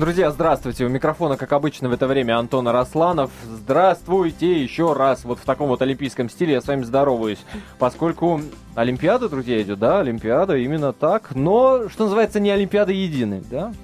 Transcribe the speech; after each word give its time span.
Друзья, 0.00 0.30
здравствуйте. 0.30 0.86
У 0.86 0.88
микрофона, 0.88 1.36
как 1.36 1.52
обычно, 1.52 1.90
в 1.90 1.92
это 1.92 2.06
время 2.06 2.38
Антон 2.38 2.66
Арасланов. 2.66 3.30
Здравствуйте 3.44 4.62
еще 4.62 4.94
раз. 4.94 5.24
Вот 5.24 5.38
в 5.38 5.44
таком 5.44 5.68
вот 5.68 5.82
олимпийском 5.82 6.30
стиле 6.30 6.54
я 6.54 6.62
с 6.62 6.66
вами 6.66 6.84
здороваюсь. 6.84 7.40
Поскольку 7.78 8.40
Олимпиада, 8.74 9.28
друзья, 9.28 9.60
идет, 9.60 9.78
да, 9.78 10.00
Олимпиада, 10.00 10.56
именно 10.56 10.94
так. 10.94 11.34
Но, 11.34 11.90
что 11.90 12.04
называется, 12.04 12.40
не 12.40 12.48
Олимпиада 12.48 12.92
единой, 12.92 13.42
да? 13.50 13.74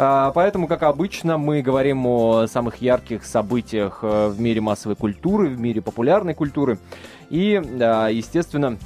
А, 0.00 0.32
поэтому, 0.32 0.66
как 0.66 0.82
обычно, 0.82 1.38
мы 1.38 1.62
говорим 1.62 2.06
о 2.08 2.48
самых 2.48 2.82
ярких 2.82 3.24
событиях 3.24 4.00
э, 4.02 4.30
в 4.30 4.40
мире 4.40 4.60
массовой 4.60 4.96
культуры, 4.96 5.48
в 5.48 5.60
мире 5.60 5.80
популярной 5.80 6.34
культуры. 6.34 6.80
И, 7.30 7.62
естественно, 8.10 8.78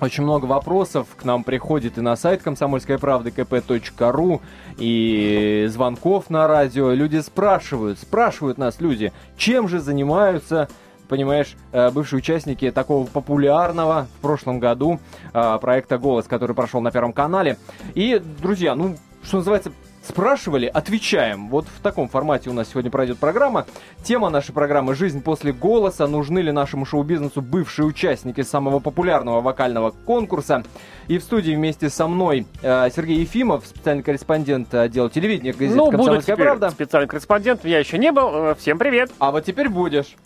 очень 0.00 0.24
много 0.24 0.44
вопросов 0.46 1.08
к 1.16 1.24
нам 1.24 1.42
приходит 1.44 1.98
и 1.98 2.00
на 2.00 2.16
сайт 2.16 2.42
комсомольской 2.42 2.98
правды 2.98 3.30
kp.ru, 3.30 4.40
и 4.78 5.66
звонков 5.68 6.28
на 6.28 6.46
радио. 6.46 6.92
Люди 6.92 7.20
спрашивают, 7.20 7.98
спрашивают 7.98 8.58
нас 8.58 8.80
люди, 8.80 9.12
чем 9.36 9.68
же 9.68 9.80
занимаются 9.80 10.68
понимаешь, 11.08 11.56
э, 11.70 11.90
бывшие 11.90 12.18
участники 12.18 12.70
такого 12.72 13.06
популярного 13.06 14.08
в 14.18 14.22
прошлом 14.22 14.58
году 14.58 14.98
э, 15.32 15.58
проекта 15.60 15.98
«Голос», 15.98 16.26
который 16.26 16.56
прошел 16.56 16.80
на 16.80 16.90
Первом 16.90 17.12
канале. 17.12 17.58
И, 17.94 18.20
друзья, 18.42 18.74
ну, 18.74 18.96
что 19.22 19.36
называется, 19.36 19.72
спрашивали, 20.06 20.66
отвечаем. 20.66 21.48
Вот 21.48 21.66
в 21.66 21.80
таком 21.82 22.08
формате 22.08 22.50
у 22.50 22.52
нас 22.52 22.68
сегодня 22.70 22.90
пройдет 22.90 23.18
программа. 23.18 23.66
Тема 24.02 24.30
нашей 24.30 24.52
программы 24.52 24.94
«Жизнь 24.94 25.22
после 25.22 25.52
голоса». 25.52 26.06
Нужны 26.06 26.40
ли 26.40 26.52
нашему 26.52 26.86
шоу-бизнесу 26.86 27.42
бывшие 27.42 27.86
участники 27.86 28.42
самого 28.42 28.78
популярного 28.78 29.40
вокального 29.40 29.90
конкурса? 29.90 30.64
И 31.08 31.18
в 31.18 31.22
студии 31.22 31.54
вместе 31.54 31.90
со 31.90 32.06
мной 32.06 32.46
э, 32.62 32.88
Сергей 32.94 33.20
Ефимов, 33.20 33.66
специальный 33.66 34.02
корреспондент 34.02 34.74
отдела 34.74 35.10
телевидения 35.10 35.52
газеты 35.52 35.76
ну, 35.76 35.90
«Комсомольская 35.90 36.36
буду 36.36 36.44
правда». 36.44 36.70
специальный 36.70 37.08
корреспондент, 37.08 37.64
я 37.64 37.78
еще 37.78 37.98
не 37.98 38.12
был. 38.12 38.28
Э, 38.32 38.54
всем 38.58 38.78
привет. 38.78 39.10
А 39.18 39.30
вот 39.30 39.44
теперь 39.44 39.68
будешь. 39.68 40.16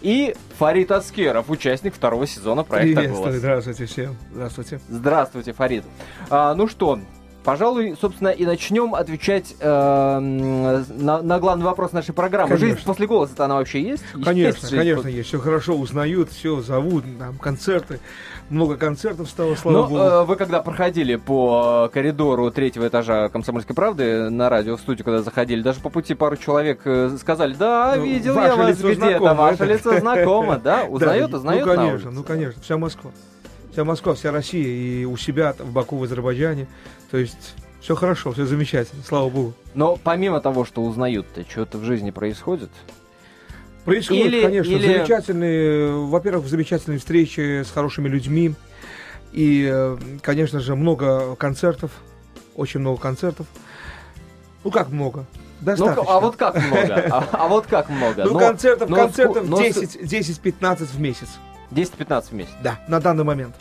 И 0.00 0.34
Фарид 0.58 0.92
Аскеров, 0.92 1.50
участник 1.50 1.94
второго 1.94 2.26
сезона 2.26 2.62
проекта 2.62 3.08
«Голос». 3.08 3.34
Здравствуйте 3.34 3.86
всем. 3.86 4.16
Здравствуйте. 4.32 4.80
Здравствуйте, 4.88 5.52
Фарид. 5.52 5.84
А, 6.30 6.54
ну 6.54 6.68
что, 6.68 7.00
Пожалуй, 7.44 7.96
собственно, 7.98 8.28
и 8.28 8.44
начнем 8.44 8.94
отвечать 8.94 9.54
э, 9.58 10.18
на, 10.18 11.22
на 11.22 11.38
главный 11.38 11.64
вопрос 11.64 11.92
нашей 11.92 12.12
программы. 12.12 12.48
Конечно. 12.48 12.68
Жизнь 12.68 12.84
после 12.84 13.06
голоса-то 13.06 13.44
она 13.44 13.54
вообще 13.54 13.80
есть? 13.80 14.02
Конечно, 14.12 14.66
есть 14.66 14.70
конечно, 14.70 14.96
после... 14.96 15.12
есть. 15.12 15.28
Все 15.28 15.38
хорошо 15.38 15.74
узнают, 15.74 16.30
все 16.30 16.60
зовут, 16.60 17.04
там 17.18 17.38
концерты. 17.38 18.00
Много 18.50 18.76
концертов 18.76 19.28
стало, 19.30 19.54
слава 19.54 19.76
Но, 19.76 19.82
богу. 19.84 19.98
Э, 19.98 20.24
вы 20.24 20.36
когда 20.36 20.60
проходили 20.60 21.16
по 21.16 21.90
коридору 21.92 22.50
третьего 22.50 22.88
этажа 22.88 23.28
«Комсомольской 23.28 23.74
правды» 23.74 24.28
на 24.30 24.48
радио 24.48 24.76
в 24.76 24.80
студию, 24.80 25.04
когда 25.04 25.22
заходили, 25.22 25.62
даже 25.62 25.80
по 25.80 25.90
пути 25.90 26.14
пару 26.14 26.36
человек 26.36 26.80
э, 26.84 27.16
сказали, 27.20 27.54
да, 27.54 27.94
ну, 27.96 28.04
видел 28.04 28.34
я 28.34 28.56
вас 28.56 28.78
где-то, 28.78 29.34
ваше 29.34 29.64
лицо 29.64 29.98
знакомо, 29.98 30.58
да? 30.58 30.84
Узнает, 30.88 31.32
узнает 31.32 31.64
Ну, 31.66 31.74
конечно, 31.74 32.10
ну, 32.10 32.22
конечно, 32.24 32.60
вся 32.62 32.76
Москва 32.76 33.10
вся 33.78 33.84
Москва, 33.84 34.14
вся 34.14 34.32
Россия 34.32 34.66
и 34.66 35.04
у 35.04 35.16
себя 35.16 35.54
в 35.56 35.72
Баку, 35.72 35.98
в 35.98 36.02
Азербайджане. 36.02 36.66
То 37.10 37.18
есть 37.18 37.54
все 37.80 37.94
хорошо, 37.94 38.32
все 38.32 38.44
замечательно, 38.44 39.02
слава 39.02 39.28
богу. 39.28 39.54
Но 39.74 39.96
помимо 40.02 40.40
того, 40.40 40.64
что 40.64 40.82
узнают-то, 40.82 41.48
что-то 41.48 41.78
в 41.78 41.84
жизни 41.84 42.10
происходит? 42.10 42.70
Происходит, 43.84 44.26
или, 44.26 44.42
конечно. 44.42 44.70
Или... 44.70 44.98
Замечательные, 44.98 45.92
во-первых, 46.06 46.46
замечательные 46.46 46.98
встречи 46.98 47.62
с 47.62 47.70
хорошими 47.70 48.08
людьми. 48.08 48.54
И, 49.32 49.68
э, 49.70 49.96
конечно 50.22 50.60
же, 50.60 50.74
много 50.74 51.36
концертов, 51.36 51.92
очень 52.54 52.80
много 52.80 53.00
концертов. 53.00 53.46
Ну, 54.64 54.70
как 54.70 54.90
много? 54.90 55.24
Достаточно. 55.60 56.02
Ну, 56.02 56.10
а 56.10 56.20
вот 56.20 56.36
как 56.36 56.54
много? 56.56 57.06
А, 57.10 57.28
а 57.32 57.48
вот 57.48 57.66
как 57.66 57.88
много? 57.88 58.24
Ну, 58.24 58.34
но, 58.34 58.38
концертов, 58.38 58.88
но, 58.90 58.96
концертов 58.96 59.48
но, 59.48 59.60
10-15 59.60 60.84
в 60.84 61.00
месяц. 61.00 61.28
10-15 61.70 62.24
в 62.30 62.32
месяц? 62.32 62.52
Да, 62.62 62.78
на 62.88 63.00
данный 63.00 63.24
момент. 63.24 63.54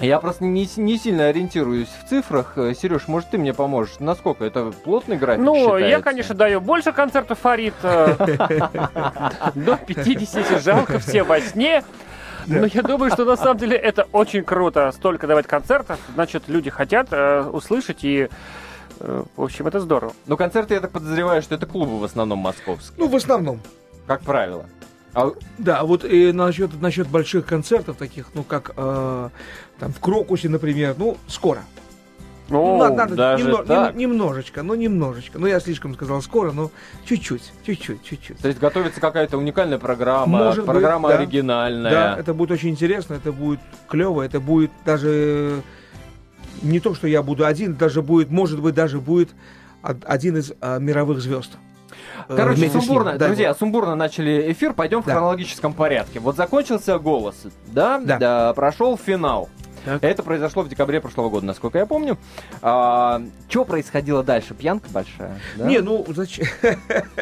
Я 0.00 0.20
просто 0.20 0.44
не, 0.44 0.68
не 0.76 0.96
сильно 0.96 1.26
ориентируюсь 1.26 1.88
в 1.88 2.08
цифрах. 2.08 2.52
Э, 2.56 2.72
Сереж, 2.74 3.08
может, 3.08 3.30
ты 3.30 3.38
мне 3.38 3.52
поможешь? 3.52 3.96
Насколько 3.98 4.44
это 4.44 4.72
плотный 4.84 5.16
график 5.16 5.44
Ну, 5.44 5.56
считается? 5.56 5.88
я, 5.88 6.00
конечно, 6.00 6.34
даю 6.34 6.60
больше 6.60 6.92
концертов 6.92 7.38
Фарид. 7.40 7.74
Э, 7.82 8.14
до 9.54 9.76
50, 9.76 10.62
жалко, 10.62 10.98
все 11.00 11.24
во 11.24 11.40
сне. 11.40 11.82
Но 12.46 12.66
я 12.66 12.82
думаю, 12.82 13.10
что 13.10 13.24
на 13.24 13.36
самом 13.36 13.58
деле 13.58 13.76
это 13.76 14.06
очень 14.12 14.44
круто. 14.44 14.92
Столько 14.92 15.26
давать 15.26 15.46
концертов. 15.46 15.98
Значит, 16.14 16.44
люди 16.46 16.70
хотят 16.70 17.08
э, 17.10 17.42
услышать 17.42 18.04
и 18.04 18.28
в 19.00 19.44
общем, 19.44 19.68
это 19.68 19.78
здорово. 19.78 20.12
Ну, 20.26 20.36
концерты, 20.36 20.74
я 20.74 20.80
так 20.80 20.90
подозреваю, 20.90 21.40
что 21.40 21.54
это 21.54 21.66
клубы 21.66 22.00
в 22.00 22.04
основном 22.04 22.40
московские. 22.40 22.94
Ну, 22.98 23.06
в 23.06 23.14
основном. 23.14 23.60
Как 24.08 24.22
правило. 24.22 24.66
А... 25.14 25.32
Да, 25.58 25.84
вот 25.84 26.04
и 26.04 26.32
насчет, 26.32 26.80
насчет 26.80 27.08
больших 27.08 27.46
концертов 27.46 27.96
таких, 27.96 28.26
ну, 28.34 28.42
как 28.42 28.72
э, 28.76 29.28
там 29.78 29.92
в 29.92 30.00
Крокусе, 30.00 30.48
например, 30.48 30.94
ну, 30.98 31.16
скоро. 31.26 31.62
Ну, 32.50 32.78
надо, 32.78 32.96
надо 32.96 33.14
даже 33.14 33.44
немно, 33.44 33.62
так. 33.62 33.94
Нем, 33.94 34.12
немножечко, 34.12 34.62
ну 34.62 34.74
немножечко. 34.74 35.38
Ну, 35.38 35.46
я 35.46 35.60
слишком 35.60 35.94
сказал 35.94 36.22
скоро, 36.22 36.50
но 36.52 36.70
чуть-чуть, 37.04 37.52
чуть-чуть, 37.64 38.02
чуть-чуть. 38.02 38.38
То 38.38 38.48
есть 38.48 38.58
готовится 38.58 39.00
какая-то 39.00 39.36
уникальная 39.36 39.78
программа, 39.78 40.38
Может 40.38 40.64
программа 40.64 41.08
быть, 41.08 41.16
да. 41.16 41.22
оригинальная. 41.22 41.90
Да, 41.90 42.16
это 42.18 42.32
будет 42.32 42.52
очень 42.52 42.70
интересно, 42.70 43.14
это 43.14 43.32
будет 43.32 43.60
клево, 43.86 44.22
это 44.22 44.40
будет 44.40 44.70
даже 44.86 45.62
не 46.62 46.80
то, 46.80 46.94
что 46.94 47.06
я 47.06 47.22
буду 47.22 47.44
один, 47.44 47.74
даже 47.74 48.00
будет, 48.00 48.30
может 48.30 48.60
быть, 48.62 48.74
даже 48.74 48.98
будет 48.98 49.30
один 49.82 50.38
из 50.38 50.52
а, 50.60 50.78
мировых 50.78 51.20
звезд. 51.20 51.52
Э, 52.28 52.36
Короче, 52.36 52.68
сумбурно, 52.70 53.18
да, 53.18 53.26
друзья, 53.26 53.48
вот. 53.48 53.58
сумбурно 53.58 53.94
начали 53.94 54.50
эфир, 54.52 54.72
пойдем 54.72 55.02
да. 55.02 55.02
в 55.02 55.14
хронологическом 55.14 55.72
порядке. 55.72 56.18
Вот 56.20 56.36
закончился 56.36 56.98
голос, 56.98 57.36
да, 57.66 58.00
да. 58.02 58.18
да 58.18 58.54
прошел 58.54 58.96
финал. 58.96 59.48
Так. 59.84 60.02
Это 60.02 60.22
произошло 60.22 60.62
в 60.62 60.68
декабре 60.68 61.00
прошлого 61.00 61.30
года, 61.30 61.46
насколько 61.46 61.78
я 61.78 61.86
помню. 61.86 62.18
А, 62.62 63.22
что 63.48 63.64
происходило 63.64 64.22
дальше? 64.22 64.54
Пьянка 64.54 64.88
большая? 64.90 65.40
Да? 65.56 65.66
Не, 65.66 65.80
ну 65.80 66.04
зачем? 66.08 66.46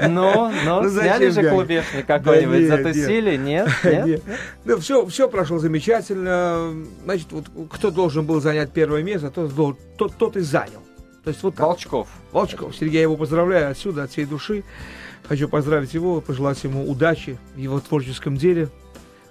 Ну, 0.08 0.50
ну, 0.64 0.90
сняли 0.90 1.30
же 1.30 1.48
клубешник 1.48 2.06
какой-нибудь, 2.06 2.68
затусили, 2.68 3.36
нет? 3.36 3.68
Нет? 3.84 4.22
Ну, 4.64 4.78
все, 4.78 5.28
прошло 5.28 5.58
замечательно. 5.58 6.74
Значит, 7.04 7.28
вот 7.30 7.46
кто 7.70 7.90
должен 7.90 8.26
был 8.26 8.40
занять 8.40 8.72
первое 8.72 9.02
место, 9.02 9.30
тот 9.30 10.36
и 10.36 10.40
занял. 10.40 10.82
То 11.26 11.30
есть 11.30 11.42
вот 11.42 11.58
Волчков. 11.58 12.08
Волчков. 12.30 12.76
Сергей, 12.76 12.98
я 12.98 13.02
его 13.02 13.16
поздравляю 13.16 13.68
отсюда, 13.68 14.04
от 14.04 14.12
всей 14.12 14.26
души. 14.26 14.62
Хочу 15.28 15.48
поздравить 15.48 15.92
его, 15.92 16.20
пожелать 16.20 16.62
ему 16.62 16.88
удачи 16.88 17.36
в 17.56 17.58
его 17.58 17.80
творческом 17.80 18.36
деле. 18.36 18.68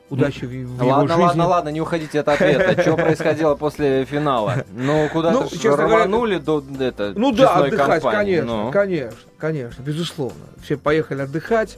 Удачи 0.10 0.46
в, 0.46 0.78
в 0.78 0.84
ладно, 0.84 0.92
его 0.92 1.08
жизни. 1.08 1.22
Ладно, 1.24 1.48
ладно, 1.48 1.70
не 1.70 1.82
уходите 1.82 2.20
от 2.20 2.28
ответа. 2.28 2.80
Что 2.82 2.96
происходило 2.96 3.56
после 3.56 4.06
финала? 4.06 4.64
Ну, 4.72 5.10
куда-то 5.12 5.48
ну, 5.52 5.76
рванули 5.76 6.38
до 6.38 6.64
это, 6.80 7.14
Ну 7.16 7.32
да, 7.32 7.56
отдыхать, 7.56 8.04
конечно, 8.04 8.66
ну. 8.66 8.72
конечно, 8.72 9.18
конечно, 9.38 9.82
безусловно. 9.82 10.46
Все 10.64 10.78
поехали 10.78 11.22
отдыхать 11.22 11.78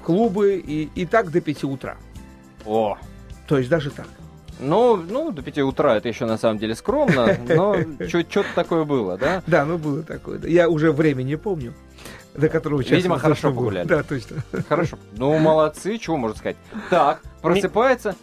в 0.00 0.04
клубы 0.04 0.56
и, 0.56 0.90
и 0.94 1.06
так 1.06 1.30
до 1.30 1.40
5 1.40 1.64
утра. 1.64 1.96
О! 2.66 2.98
То 3.46 3.58
есть 3.58 3.70
даже 3.70 3.90
так. 3.90 4.06
Ну, 4.58 4.96
ну, 4.96 5.30
до 5.30 5.42
5 5.42 5.58
утра 5.58 5.96
это 5.96 6.08
еще 6.08 6.26
на 6.26 6.36
самом 6.36 6.58
деле 6.58 6.74
скромно, 6.74 7.36
но 7.46 7.76
что-то 8.08 8.48
такое 8.56 8.84
было, 8.84 9.16
да? 9.16 9.40
Да, 9.46 9.64
ну 9.64 9.78
было 9.78 10.02
такое. 10.02 10.40
Я 10.46 10.68
уже 10.68 10.90
время 10.90 11.22
не 11.22 11.36
помню 11.36 11.74
до 12.38 12.48
которого 12.48 12.82
часа. 12.82 12.96
Видимо, 12.96 13.18
хорошо 13.18 13.50
погуляли. 13.50 13.86
Да, 13.86 14.02
точно. 14.02 14.36
Хорошо. 14.68 14.98
Ну, 15.12 15.36
молодцы, 15.38 15.98
чего 15.98 16.16
можно 16.16 16.38
сказать. 16.38 16.56
Так, 16.90 17.20
просыпается. 17.42 18.14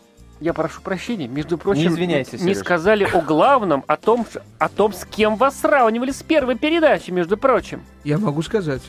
Я 0.41 0.53
прошу 0.53 0.81
прощения, 0.81 1.29
между 1.29 1.57
прочим, 1.57 1.83
не, 1.83 1.87
извиняйся, 1.87 2.37
не 2.37 2.53
сказали 2.55 3.05
о 3.05 3.21
главном, 3.21 3.85
о 3.87 3.95
том, 3.95 4.27
о 4.59 4.67
том, 4.67 4.91
с 4.91 5.05
кем 5.05 5.37
вас 5.37 5.57
сравнивали 5.62 6.12
с 6.12 6.21
первой 6.23 6.57
передачи, 6.57 7.09
между 7.12 7.38
прочим. 7.38 7.83
Я 8.03 8.17
могу 8.17 8.41
сказать. 8.41 8.81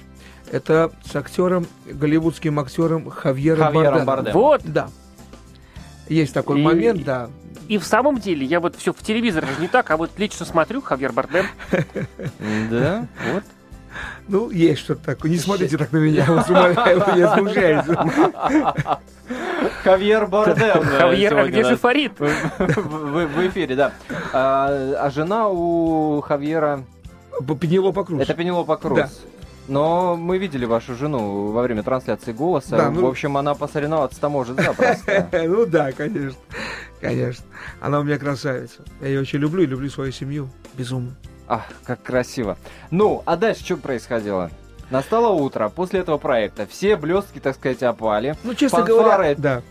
Это 0.50 0.90
с 1.04 1.14
актером, 1.14 1.66
голливудским 1.86 2.58
актером 2.58 3.10
Хавьером, 3.10 3.64
Хавьером 3.66 4.04
Бардем. 4.04 4.04
Бардем. 4.04 4.32
Вот. 4.32 4.62
Да. 4.64 4.88
Есть 6.08 6.34
такой 6.34 6.60
и, 6.60 6.62
момент, 6.62 7.04
да. 7.04 7.30
И 7.68 7.78
в 7.78 7.84
самом 7.84 8.18
деле, 8.18 8.44
я 8.44 8.58
вот 8.60 8.76
все 8.76 8.92
в 8.92 8.98
телевизоре 8.98 9.48
не 9.60 9.68
так, 9.68 9.90
а 9.90 9.96
вот 9.96 10.10
лично 10.18 10.46
смотрю 10.46 10.80
Хавьер 10.80 11.12
Бардем. 11.12 11.46
Да, 12.70 13.06
вот. 13.32 13.44
Ну, 14.28 14.50
есть 14.50 14.80
что-то 14.80 15.04
такое. 15.04 15.30
Не 15.30 15.38
смотрите 15.38 15.76
так 15.78 15.92
на 15.92 15.98
меня, 15.98 16.24
вас 16.26 16.48
умоляю, 16.48 17.02
я 17.16 17.36
смущаюсь. 17.36 17.84
Хавьер 19.82 20.26
Бардем. 20.26 20.82
Хавьер, 20.82 21.38
а 21.38 21.46
где 21.46 21.64
же 21.64 21.76
Фарид? 21.76 22.18
В 22.18 23.48
эфире, 23.48 23.76
да. 23.76 23.92
А, 24.32 24.68
а 24.98 25.10
жена 25.10 25.48
у 25.48 26.20
Хавьера... 26.20 26.84
Пенелопа 27.60 28.04
Круз. 28.04 28.22
Это 28.22 28.34
Пенелопа 28.34 28.76
Круз. 28.76 28.98
Да. 28.98 29.10
Но 29.68 30.16
мы 30.16 30.38
видели 30.38 30.64
вашу 30.64 30.94
жену 30.94 31.50
во 31.50 31.62
время 31.62 31.82
трансляции 31.82 32.32
голоса. 32.32 32.76
Да, 32.76 32.90
ну... 32.90 33.02
В 33.02 33.06
общем, 33.06 33.36
она 33.36 33.54
посоревноваться-то 33.54 34.28
может 34.28 34.56
запросто. 34.56 35.28
Ну 35.46 35.66
да, 35.66 35.92
конечно. 35.92 36.38
Конечно. 37.00 37.44
Она 37.80 38.00
у 38.00 38.04
меня 38.04 38.18
красавица. 38.18 38.82
Я 39.00 39.08
ее 39.08 39.20
очень 39.20 39.38
люблю 39.38 39.62
и 39.62 39.66
люблю 39.66 39.90
свою 39.90 40.12
семью. 40.12 40.48
Безумно. 40.74 41.14
Ах, 41.48 41.62
как 41.84 42.02
красиво. 42.02 42.56
Ну, 42.90 43.22
а 43.24 43.36
дальше 43.36 43.64
что 43.64 43.76
происходило? 43.76 44.50
Настало 44.90 45.28
утро 45.28 45.68
после 45.68 46.00
этого 46.00 46.18
проекта. 46.18 46.66
Все 46.66 46.96
блестки, 46.96 47.38
так 47.38 47.56
сказать, 47.56 47.82
опали. 47.82 48.36
Ну, 48.44 48.54
честно 48.54 48.84
Фанфары, 48.84 49.34
говоря, 49.34 49.34
да. 49.36 49.62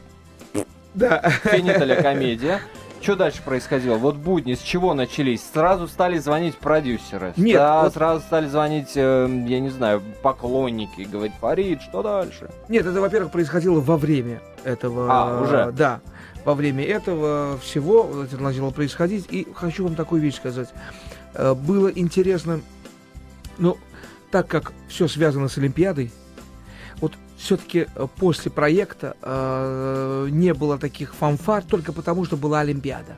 Да. 0.93 1.29
Финиталя 1.43 2.01
комедия. 2.01 2.61
Что 3.01 3.15
дальше 3.15 3.43
происходило? 3.43 3.97
Вот 3.97 4.15
будни 4.15 4.55
с 4.55 4.61
чего 4.61 4.95
начались? 4.95 5.43
Сразу 5.53 5.87
стали 5.87 6.17
звонить 6.17 6.57
продюсеры. 6.57 7.33
Нет. 7.37 7.57
Да, 7.57 7.83
вот... 7.83 7.93
Сразу 7.93 8.21
стали 8.21 8.47
звонить, 8.47 8.93
э, 8.95 9.27
я 9.47 9.59
не 9.59 9.69
знаю, 9.69 10.01
поклонники. 10.23 11.01
Говорить, 11.01 11.33
Фарид, 11.39 11.81
что 11.83 12.01
дальше? 12.01 12.49
Нет, 12.67 12.85
это, 12.85 12.99
во-первых, 12.99 13.31
происходило 13.31 13.79
во 13.79 13.97
время 13.97 14.41
этого. 14.63 15.07
А, 15.11 15.41
уже? 15.41 15.71
Да. 15.73 15.99
Во 16.45 16.55
время 16.55 16.83
этого 16.83 17.59
всего 17.59 18.23
это 18.23 18.41
начало 18.41 18.71
происходить. 18.71 19.27
И 19.29 19.47
хочу 19.53 19.83
вам 19.83 19.93
такую 19.95 20.21
вещь 20.21 20.37
сказать. 20.37 20.69
Э, 21.35 21.53
было 21.53 21.89
интересно, 21.89 22.61
ну, 23.57 23.77
так 24.31 24.47
как 24.47 24.73
все 24.87 25.07
связано 25.07 25.47
с 25.47 25.57
Олимпиадой, 25.57 26.11
вот 27.01 27.13
все-таки 27.37 27.87
э, 27.93 28.07
после 28.17 28.51
проекта 28.51 29.15
э, 29.21 30.27
не 30.31 30.53
было 30.53 30.77
таких 30.77 31.13
фанфар 31.13 31.63
только 31.63 31.91
потому, 31.91 32.25
что 32.25 32.37
была 32.37 32.61
Олимпиада. 32.61 33.17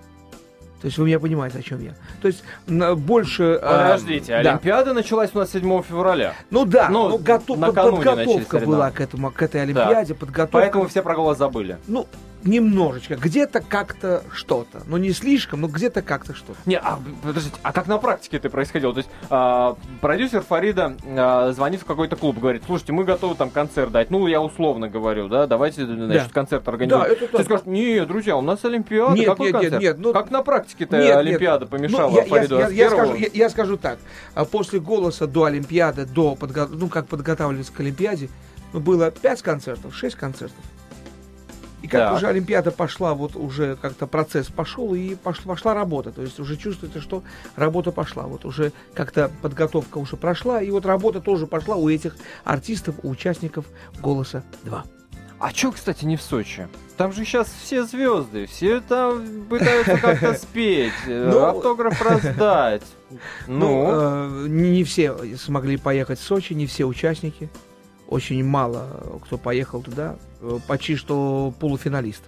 То 0.81 0.85
есть 0.85 0.97
вы 0.99 1.07
меня 1.07 1.19
понимаете, 1.19 1.57
о 1.57 1.61
чем 1.61 1.83
я. 1.83 1.93
То 2.21 2.27
есть 2.27 2.43
больше... 2.67 3.43
Э, 3.43 3.59
Подождите, 3.59 4.33
э, 4.33 4.35
Олимпиада 4.37 4.85
да. 4.91 4.93
началась 4.93 5.31
у 5.33 5.39
нас 5.39 5.51
7 5.51 5.61
февраля. 5.81 6.35
Ну 6.51 6.65
да, 6.65 6.89
ну, 6.89 7.09
ну 7.09 7.17
готов, 7.17 7.59
подготовка 7.59 8.59
была 8.59 8.91
к, 8.91 9.01
этому, 9.01 9.31
к 9.31 9.41
этой 9.41 9.63
Олимпиаде. 9.63 10.13
Да. 10.13 10.19
Подготовка... 10.19 10.57
Поэтому 10.57 10.87
все 10.87 11.01
про 11.01 11.15
голос 11.15 11.37
забыли. 11.37 11.77
Ну, 11.87 12.07
немножечко, 12.47 13.15
где-то 13.15 13.61
как-то 13.61 14.23
что-то. 14.31 14.81
Но 14.87 14.97
не 14.97 15.11
слишком, 15.11 15.61
но 15.61 15.67
где-то 15.67 16.01
как-то 16.01 16.33
что-то. 16.33 16.57
Не, 16.65 16.77
а 16.77 16.99
подождите, 17.21 17.55
а 17.61 17.73
как 17.73 17.87
на 17.87 17.97
практике 17.97 18.37
это 18.37 18.49
происходило? 18.49 18.93
То 18.93 18.99
есть 18.99 19.09
а, 19.29 19.77
продюсер 20.01 20.41
Фарида 20.41 20.95
а, 21.05 21.51
звонит 21.51 21.81
в 21.81 21.85
какой-то 21.85 22.15
клуб, 22.15 22.39
говорит, 22.39 22.63
слушайте, 22.65 22.93
мы 22.93 23.03
готовы 23.03 23.35
там 23.35 23.49
концерт 23.49 23.91
дать. 23.91 24.09
Ну, 24.09 24.27
я 24.27 24.41
условно 24.41 24.89
говорю, 24.89 25.27
да, 25.27 25.47
давайте, 25.47 25.85
значит, 25.85 26.27
да. 26.27 26.33
концерт 26.33 26.67
организуем. 26.67 27.03
Да, 27.03 27.07
это 27.07 27.27
Ты 27.27 27.43
скажешь, 27.43 27.65
нет, 27.65 28.07
друзья, 28.07 28.37
у 28.37 28.41
нас 28.41 28.63
Олимпиада, 28.65 29.13
нет, 29.13 29.25
какой 29.27 29.47
нет, 29.47 29.53
концерт? 29.53 29.73
Нет, 29.73 29.97
нет, 29.97 29.97
ну, 29.99 30.13
как 30.13 30.31
на 30.31 30.41
практике-то 30.41 30.97
нет, 30.97 31.15
Олимпиада 31.15 31.65
нет. 31.65 31.69
помешала 31.69 32.09
ну, 32.09 32.17
я, 32.17 32.23
Фариду 32.23 32.57
я, 32.57 32.67
я, 32.67 32.73
я, 32.85 32.89
скажу, 32.89 33.15
я, 33.15 33.27
я 33.33 33.49
скажу 33.49 33.77
так, 33.77 33.99
а 34.33 34.45
после 34.45 34.79
голоса 34.79 35.27
до 35.27 35.45
Олимпиады, 35.45 36.05
до 36.05 36.35
подго... 36.35 36.67
ну, 36.67 36.87
как 36.87 37.07
подготавливались 37.07 37.69
к 37.69 37.79
Олимпиаде, 37.79 38.29
ну, 38.73 38.79
было 38.79 39.11
5 39.11 39.41
концертов, 39.41 39.95
6 39.95 40.15
концертов. 40.15 40.63
И 41.81 41.87
как 41.87 41.99
да. 41.99 42.13
уже 42.15 42.27
Олимпиада 42.27 42.71
пошла, 42.71 43.13
вот 43.13 43.35
уже 43.35 43.75
как-то 43.75 44.07
процесс 44.07 44.47
пошел, 44.47 44.95
и 44.95 45.15
пошла, 45.15 45.53
пошла 45.53 45.73
работа. 45.73 46.11
То 46.11 46.23
есть 46.23 46.39
уже 46.39 46.57
чувствуете, 46.57 46.99
что 46.99 47.23
работа 47.55 47.91
пошла. 47.91 48.23
Вот 48.23 48.45
уже 48.45 48.71
как-то 48.93 49.31
подготовка 49.41 49.99
уже 49.99 50.17
прошла, 50.17 50.61
и 50.61 50.71
вот 50.71 50.85
работа 50.85 51.21
тоже 51.21 51.45
пошла 51.45 51.75
у 51.75 51.87
этих 51.89 52.15
артистов, 52.43 52.95
у 53.03 53.09
участников 53.09 53.65
«Голоса 54.01 54.43
2». 54.65 54.81
А 55.39 55.53
чё, 55.53 55.71
кстати, 55.71 56.03
не 56.03 56.17
в 56.17 56.21
Сочи? 56.23 56.67
Там 56.97 57.13
же 57.13 57.23
сейчас 57.23 57.47
все 57.61 57.83
звезды, 57.83 58.47
все 58.47 58.81
там 58.81 59.45
пытаются 59.47 59.97
как-то 59.97 60.33
спеть, 60.37 60.93
э, 61.05 61.29
ну, 61.31 61.45
автограф 61.45 62.01
раздать. 62.01 62.83
Ну, 63.47 63.87
ну 63.87 64.45
э, 64.45 64.47
не 64.49 64.83
все 64.83 65.15
смогли 65.37 65.77
поехать 65.77 66.19
в 66.19 66.23
Сочи, 66.23 66.51
не 66.51 66.65
все 66.65 66.83
участники 66.83 67.49
очень 68.07 68.43
мало 68.43 69.19
кто 69.25 69.37
поехал 69.37 69.81
туда, 69.81 70.15
э, 70.15 70.26
почти 70.67 70.95
что 70.95 71.53
полуфиналист. 71.59 72.23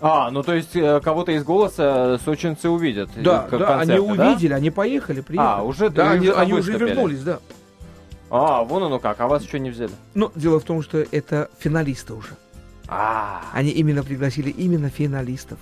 А, 0.00 0.30
ну 0.30 0.42
то 0.42 0.54
есть 0.54 0.76
э, 0.76 1.00
кого-то 1.00 1.32
из 1.32 1.44
голоса 1.44 2.18
сочинцы 2.24 2.68
увидят. 2.68 3.08
Да, 3.16 3.46
да, 3.50 3.58
концерты, 3.58 3.92
они 3.92 3.98
увидели, 3.98 4.48
да? 4.50 4.56
они 4.56 4.70
поехали, 4.70 5.20
приехали. 5.20 5.60
А, 5.60 5.62
уже, 5.62 5.88
да, 5.88 6.10
они, 6.10 6.28
они 6.28 6.52
уже 6.52 6.72
вернулись, 6.76 7.22
да. 7.22 7.38
А, 8.30 8.64
вон 8.64 8.84
оно 8.84 8.98
как, 8.98 9.20
а 9.20 9.28
вас 9.28 9.44
что 9.44 9.58
не 9.58 9.70
взяли? 9.70 9.92
Ну, 10.14 10.30
дело 10.34 10.60
в 10.60 10.64
том, 10.64 10.82
что 10.82 10.98
это 10.98 11.48
финалисты 11.58 12.14
уже. 12.14 12.36
А, 12.88 13.42
они 13.52 13.70
именно 13.70 14.02
пригласили 14.02 14.50
именно 14.50 14.90
финалистов. 14.90 15.58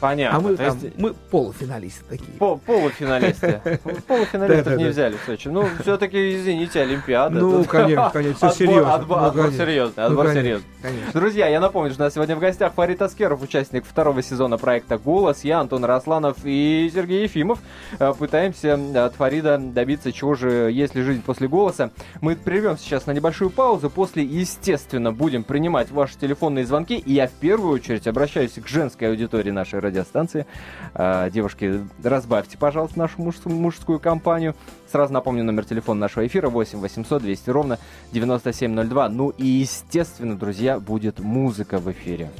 Понятно. 0.00 0.38
А 0.38 0.40
мы, 0.40 0.56
там, 0.56 0.78
есть... 0.78 0.98
мы 0.98 1.14
полуфиналисты 1.14 2.04
такие. 2.08 2.32
По 2.38 2.56
полуфиналисты. 2.56 3.60
Полуфиналистов 4.06 4.76
не 4.76 4.84
взяли 4.86 5.16
в 5.16 5.24
Сочи. 5.24 5.48
Ну, 5.48 5.66
все-таки, 5.80 6.36
извините, 6.36 6.82
Олимпиада. 6.82 7.38
Ну, 7.38 7.64
конечно, 7.64 8.10
конечно, 8.12 8.50
все 8.50 8.66
серьезно. 8.66 8.94
Отбор 8.94 9.32
ну, 9.34 9.50
серьезный, 9.50 10.04
отбор 10.04 10.28
серьезный. 10.28 10.66
Друзья, 11.12 11.48
я 11.48 11.60
напомню, 11.60 11.92
что 11.92 12.02
у 12.02 12.04
нас 12.04 12.14
сегодня 12.14 12.36
в 12.36 12.40
гостях 12.40 12.74
Фарид 12.74 13.00
Аскеров, 13.00 13.42
участник 13.42 13.84
второго 13.86 14.22
сезона 14.22 14.58
проекта 14.58 14.98
«Голос». 14.98 15.44
Я, 15.44 15.60
Антон 15.60 15.84
Росланов 15.84 16.36
и 16.44 16.90
Сергей 16.92 17.22
Ефимов. 17.22 17.58
Э, 17.98 18.12
пытаемся 18.16 18.78
от 19.04 19.14
Фарида 19.14 19.58
добиться, 19.58 20.12
чего 20.12 20.34
же, 20.34 20.70
если 20.72 21.02
жизнь 21.02 21.22
после 21.22 21.48
«Голоса». 21.48 21.90
Мы 22.20 22.36
прервем 22.36 22.76
сейчас 22.78 23.06
на 23.06 23.12
небольшую 23.12 23.50
паузу. 23.50 23.90
После, 23.90 24.22
естественно, 24.22 25.12
будем 25.12 25.42
принимать 25.42 25.90
ваши 25.90 26.18
телефонные 26.18 26.66
звонки. 26.66 26.96
И 26.96 27.14
я 27.14 27.26
в 27.26 27.32
первую 27.32 27.72
очередь 27.72 28.06
обращаюсь 28.06 28.52
к 28.52 28.66
женской 28.68 29.08
аудитории 29.08 29.50
нашей 29.50 29.80
радиостанции. 29.86 30.46
А, 30.94 31.30
девушки, 31.30 31.80
разбавьте, 32.02 32.58
пожалуйста, 32.58 32.98
нашу 32.98 33.22
мужскую, 33.46 34.00
компанию. 34.00 34.54
Сразу 34.90 35.12
напомню 35.12 35.44
номер 35.44 35.64
телефона 35.64 36.00
нашего 36.00 36.26
эфира 36.26 36.48
8 36.48 36.78
800 36.78 37.22
200 37.22 37.50
ровно 37.50 37.78
9702. 38.12 39.08
Ну 39.08 39.30
и, 39.30 39.46
естественно, 39.46 40.36
друзья, 40.36 40.78
будет 40.78 41.18
музыка 41.20 41.78
в 41.78 41.90
эфире. 41.90 42.30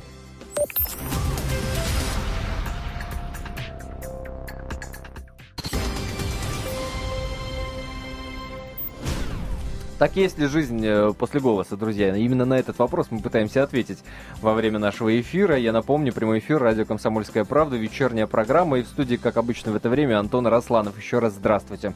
Так 10.07 10.15
есть 10.15 10.39
ли 10.39 10.47
жизнь 10.47 10.87
э, 10.87 11.13
после 11.19 11.41
голоса, 11.41 11.77
друзья? 11.77 12.15
Именно 12.15 12.45
на 12.45 12.55
этот 12.55 12.79
вопрос 12.79 13.09
мы 13.11 13.19
пытаемся 13.19 13.65
ответить 13.65 13.99
во 14.41 14.55
время 14.55 14.79
нашего 14.79 15.21
эфира. 15.21 15.59
Я 15.59 15.73
напомню, 15.73 16.13
прямой 16.13 16.39
эфир, 16.39 16.63
радио 16.63 16.85
«Комсомольская 16.85 17.45
правда», 17.45 17.75
вечерняя 17.77 18.29
программа. 18.29 18.79
И 18.79 18.83
в 18.85 18.87
студии, 18.87 19.17
как 19.17 19.37
обычно 19.37 19.73
в 19.73 19.75
это 19.75 19.89
время, 19.89 20.21
Антон 20.21 20.47
Росланов. 20.47 20.97
Еще 20.97 21.19
раз 21.19 21.33
здравствуйте. 21.33 21.93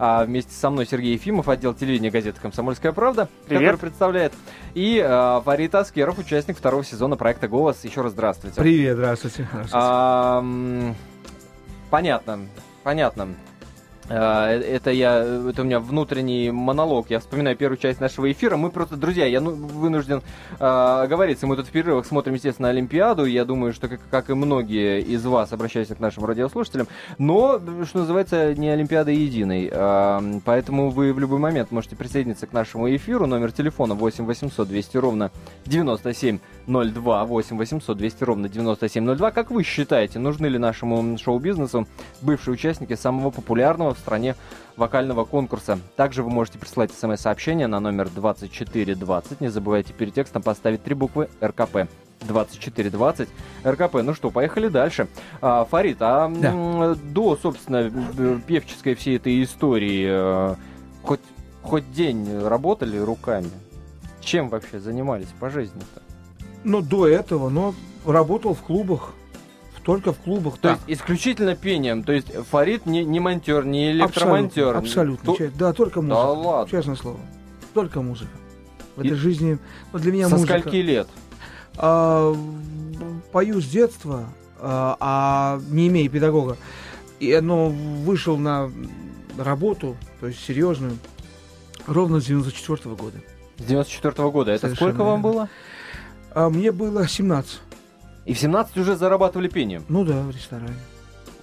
А 0.00 0.24
вместе 0.24 0.52
со 0.52 0.70
мной 0.70 0.86
Сергей 0.86 1.12
Ефимов, 1.12 1.48
отдел 1.48 1.72
телевидения 1.72 2.10
газеты 2.10 2.40
«Комсомольская 2.40 2.90
правда», 2.90 3.28
Привет. 3.46 3.62
который 3.62 3.78
представляет. 3.78 4.32
И 4.74 5.00
а, 5.00 5.40
Фарид 5.42 5.72
Аскеров, 5.76 6.18
участник 6.18 6.58
второго 6.58 6.82
сезона 6.82 7.14
проекта 7.14 7.46
«Голос». 7.46 7.84
Еще 7.84 8.00
раз 8.00 8.10
здравствуйте. 8.10 8.60
Привет, 8.60 8.96
здравствуйте. 8.96 9.46
здравствуйте. 9.48 9.70
А, 9.72 10.44
понятно, 11.90 12.40
понятно. 12.82 13.28
А, 14.14 14.50
это 14.50 14.90
я, 14.90 15.18
это 15.48 15.62
у 15.62 15.64
меня 15.64 15.80
внутренний 15.80 16.50
монолог. 16.50 17.08
Я 17.08 17.20
вспоминаю 17.20 17.56
первую 17.56 17.78
часть 17.78 18.00
нашего 18.00 18.30
эфира. 18.30 18.56
Мы 18.56 18.70
просто, 18.70 18.96
друзья, 18.96 19.24
я 19.26 19.40
ну, 19.40 19.52
вынужден 19.52 20.22
э, 20.58 21.06
говориться. 21.08 21.46
Мы 21.46 21.56
тут 21.56 21.68
в 21.68 21.70
перерывах 21.70 22.04
смотрим, 22.04 22.34
естественно, 22.34 22.68
Олимпиаду. 22.68 23.24
Я 23.24 23.44
думаю, 23.44 23.72
что, 23.72 23.88
как, 23.88 24.00
как 24.10 24.30
и 24.30 24.34
многие 24.34 25.00
из 25.00 25.24
вас, 25.24 25.52
обращаюсь 25.52 25.88
к 25.88 25.98
нашим 25.98 26.26
радиослушателям. 26.26 26.88
Но, 27.16 27.58
что 27.86 28.00
называется, 28.00 28.54
не 28.54 28.68
Олимпиада 28.68 29.10
единой. 29.10 29.70
Э, 29.72 30.40
поэтому 30.44 30.90
вы 30.90 31.14
в 31.14 31.18
любой 31.18 31.38
момент 31.38 31.70
можете 31.70 31.96
присоединиться 31.96 32.46
к 32.46 32.52
нашему 32.52 32.94
эфиру. 32.94 33.26
Номер 33.26 33.52
телефона 33.52 33.94
8 33.94 34.26
800 34.26 34.68
200 34.68 34.96
ровно 34.98 35.30
9702. 36.66 37.24
8 37.24 37.56
800 37.56 37.96
200 37.96 38.24
ровно 38.24 38.48
9702. 38.48 39.30
Как 39.30 39.50
вы 39.50 39.62
считаете, 39.62 40.18
нужны 40.18 40.46
ли 40.46 40.58
нашему 40.58 41.18
шоу-бизнесу 41.18 41.86
бывшие 42.20 42.54
участники 42.54 42.94
самого 42.94 43.30
популярного 43.30 43.94
в 43.94 43.98
стране 43.98 44.36
вокального 44.76 45.24
конкурса. 45.24 45.78
Также 45.96 46.22
вы 46.22 46.30
можете 46.30 46.58
присылать 46.58 46.92
смс-сообщение 46.92 47.66
на 47.66 47.80
номер 47.80 48.08
2420. 48.08 49.40
Не 49.40 49.48
забывайте 49.48 49.92
перед 49.92 50.14
текстом 50.14 50.42
поставить 50.42 50.82
три 50.82 50.94
буквы 50.94 51.28
РКП. 51.42 51.88
2420 52.20 53.28
РКП. 53.64 53.94
Ну 54.02 54.14
что, 54.14 54.30
поехали 54.30 54.68
дальше. 54.68 55.08
А, 55.40 55.64
Фарид, 55.64 55.98
а 56.00 56.28
да. 56.28 56.94
до, 56.94 57.36
собственно, 57.36 57.90
певческой 58.46 58.94
всей 58.94 59.16
этой 59.16 59.42
истории 59.42 60.06
э, 60.08 60.54
хоть, 61.02 61.20
хоть 61.62 61.90
день 61.92 62.38
работали 62.38 62.96
руками? 62.96 63.50
Чем 64.20 64.48
вообще 64.50 64.78
занимались 64.78 65.28
по 65.40 65.50
жизни-то? 65.50 66.01
Ну, 66.64 66.80
до 66.82 67.06
этого, 67.08 67.48
но 67.48 67.74
работал 68.04 68.54
в 68.54 68.60
клубах 68.62 69.12
только 69.82 70.12
в 70.12 70.18
клубах. 70.18 70.54
То 70.54 70.70
так. 70.70 70.78
есть 70.86 71.00
исключительно 71.00 71.56
пением. 71.56 72.02
То 72.04 72.12
есть 72.12 72.32
Фарид 72.50 72.86
не, 72.86 73.04
не 73.04 73.20
монтер, 73.20 73.64
не 73.64 73.92
электромонтер. 73.92 74.76
Абсолютно. 74.76 75.32
абсолютно. 75.32 75.58
Да, 75.58 75.72
только 75.72 76.00
музыка. 76.00 76.20
Да 76.20 76.32
ладно. 76.32 76.70
Честное 76.70 76.96
слово. 76.96 77.20
Только 77.74 78.00
музыка. 78.00 78.30
В 78.96 79.02
И 79.02 79.06
этой 79.06 79.16
жизни. 79.16 79.58
Ну, 79.92 79.98
для 79.98 80.12
меня 80.12 80.28
Со 80.28 80.36
музыка. 80.36 80.60
скольки 80.60 80.76
лет? 80.76 81.08
А, 81.76 82.34
пою 83.32 83.60
с 83.60 83.66
детства, 83.66 84.26
а, 84.58 84.96
а 85.00 85.60
не 85.70 85.88
имея 85.88 86.08
педагога. 86.08 86.56
И 87.18 87.38
но 87.40 87.68
вышел 87.68 88.36
на 88.36 88.70
работу, 89.38 89.96
то 90.20 90.26
есть 90.26 90.44
серьезную, 90.44 90.98
ровно 91.86 92.20
с 92.20 92.26
94 92.26 92.94
-го 92.94 92.96
года. 92.96 93.18
С 93.58 93.62
94 93.62 94.12
-го 94.14 94.30
года. 94.30 94.50
Это 94.50 94.66
Совершенно 94.66 94.90
сколько 94.90 95.04
вам 95.04 95.22
было? 95.22 95.48
А, 96.34 96.48
мне 96.48 96.72
было 96.72 97.06
17. 97.06 97.60
И 98.24 98.34
в 98.34 98.38
17 98.38 98.76
уже 98.78 98.96
зарабатывали 98.96 99.48
пением? 99.48 99.84
Ну 99.88 100.04
да, 100.04 100.22
в 100.22 100.30
ресторане. 100.30 100.76